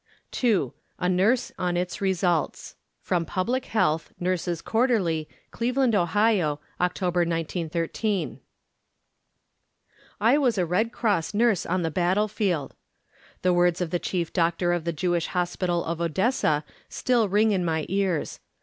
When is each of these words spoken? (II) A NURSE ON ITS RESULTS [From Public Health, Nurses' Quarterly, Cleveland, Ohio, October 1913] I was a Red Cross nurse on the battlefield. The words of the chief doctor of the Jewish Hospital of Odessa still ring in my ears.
(II) 0.43 0.71
A 0.97 1.07
NURSE 1.07 1.51
ON 1.59 1.77
ITS 1.77 2.01
RESULTS 2.01 2.75
[From 3.03 3.23
Public 3.23 3.65
Health, 3.65 4.11
Nurses' 4.19 4.63
Quarterly, 4.63 5.29
Cleveland, 5.51 5.93
Ohio, 5.93 6.59
October 6.79 7.19
1913] 7.19 8.39
I 10.19 10.39
was 10.39 10.57
a 10.57 10.65
Red 10.65 10.91
Cross 10.91 11.35
nurse 11.35 11.67
on 11.67 11.83
the 11.83 11.91
battlefield. 11.91 12.73
The 13.43 13.53
words 13.53 13.79
of 13.79 13.91
the 13.91 13.99
chief 13.99 14.33
doctor 14.33 14.73
of 14.73 14.85
the 14.85 14.91
Jewish 14.91 15.27
Hospital 15.27 15.85
of 15.85 16.01
Odessa 16.01 16.65
still 16.89 17.29
ring 17.29 17.51
in 17.51 17.63
my 17.63 17.85
ears. 17.87 18.39